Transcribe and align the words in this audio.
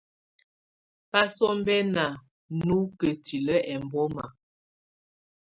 Basɔmbɛna 1.11 2.05
á 2.15 2.19
nɔ 2.65 2.77
kǝ́tilǝ́ 2.97 3.63
ɛmbɔma. 3.73 4.25